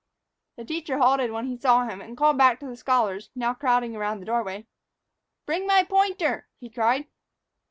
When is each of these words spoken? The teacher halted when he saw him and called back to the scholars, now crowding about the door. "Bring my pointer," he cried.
The 0.57 0.65
teacher 0.65 0.97
halted 0.97 1.29
when 1.29 1.45
he 1.45 1.55
saw 1.59 1.85
him 1.85 2.01
and 2.01 2.17
called 2.17 2.35
back 2.35 2.59
to 2.61 2.65
the 2.65 2.75
scholars, 2.75 3.29
now 3.35 3.53
crowding 3.53 3.95
about 3.95 4.19
the 4.19 4.25
door. 4.25 4.43
"Bring 5.45 5.67
my 5.67 5.83
pointer," 5.83 6.47
he 6.59 6.71
cried. 6.71 7.05